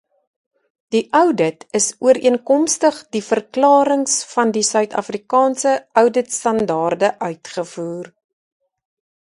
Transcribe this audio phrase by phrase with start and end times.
[0.95, 8.13] Die oudit is ooreenkomstig die Verklarings van die Suid-Afrikaanse Ouditstandaarde uitgevoer.